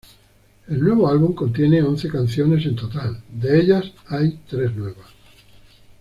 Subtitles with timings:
[0.67, 5.05] El nuevo álbum contiene once canciones en total., de ellas, hay tres nuevas.